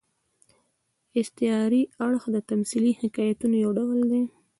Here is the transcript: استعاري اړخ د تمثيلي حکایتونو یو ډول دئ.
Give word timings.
استعاري 1.19 1.81
اړخ 2.07 2.23
د 2.35 2.37
تمثيلي 2.49 2.91
حکایتونو 3.01 3.55
یو 3.63 3.71
ډول 3.77 3.99
دئ. 4.11 4.23